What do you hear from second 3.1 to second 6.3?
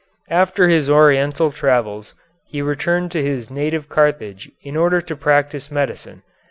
to his native Carthage in order to practise medicine.